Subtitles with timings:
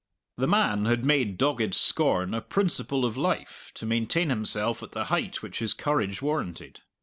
[0.37, 5.03] The man had made dogged scorn a principle of life to maintain himself at the
[5.13, 6.81] height which his courage warranted.